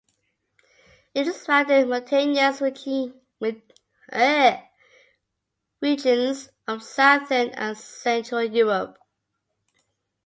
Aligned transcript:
It 1.13 1.27
is 1.27 1.45
found 1.45 1.69
in 1.69 1.87
mountainous 1.87 2.59
regions 2.59 3.11
of 6.67 6.81
southern 6.83 7.49
and 7.49 7.77
central 7.77 8.41
Europe. 8.43 8.97